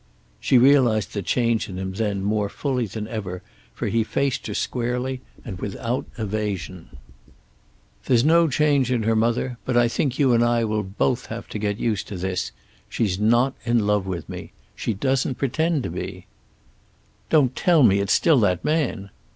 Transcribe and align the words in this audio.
She 0.39 0.57
realized 0.57 1.13
the 1.13 1.21
change 1.21 1.69
in 1.69 1.77
him 1.77 1.91
then 1.93 2.23
more 2.23 2.49
fully 2.49 2.87
than 2.87 3.07
ever 3.07 3.43
for 3.75 3.85
he 3.87 4.03
faced 4.03 4.47
her 4.47 4.55
squarely 4.55 5.21
and 5.45 5.59
without 5.59 6.07
evasion. 6.17 6.97
"There's 8.05 8.25
no 8.25 8.47
change 8.47 8.91
in 8.91 9.03
her, 9.03 9.15
mother, 9.15 9.59
but 9.63 9.77
I 9.77 9.87
think 9.87 10.17
you 10.17 10.33
and 10.33 10.43
I 10.43 10.63
will 10.63 10.81
both 10.81 11.27
have 11.27 11.47
to 11.49 11.59
get 11.59 11.77
used 11.77 12.07
to 12.07 12.17
this: 12.17 12.51
she's 12.89 13.19
not 13.19 13.53
in 13.63 13.85
love 13.85 14.07
with 14.07 14.27
me. 14.27 14.53
She 14.75 14.95
doesn't 14.95 15.35
pretend 15.37 15.83
to 15.83 15.91
be." 15.91 16.25
"Don't 17.29 17.55
tell 17.55 17.83
me 17.83 17.99
it's 17.99 18.11
still 18.13 18.39
that 18.39 18.65
man!" 18.65 19.11